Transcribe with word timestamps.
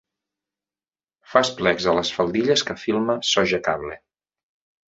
Fas 1.33 1.51
plecs 1.59 1.87
a 1.91 1.95
les 1.99 2.13
faldilles 2.15 2.65
que 2.71 2.79
filma 2.87 3.19
Sogecable. 3.35 4.01